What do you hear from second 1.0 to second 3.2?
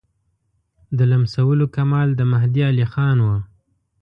لمسولو کمال د مهدي علیخان